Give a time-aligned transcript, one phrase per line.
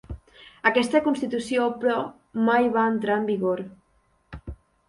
[0.69, 1.99] Aquesta constitució, però,
[2.49, 3.63] mai no va entrar en vigor.